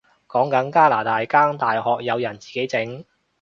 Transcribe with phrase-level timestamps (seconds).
[0.27, 3.05] 講緊加拿大間大學有人自己整